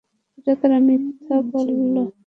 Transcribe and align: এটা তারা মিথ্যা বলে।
এটা 0.37 0.53
তারা 0.61 0.77
মিথ্যা 0.87 1.35
বলে। 1.51 2.03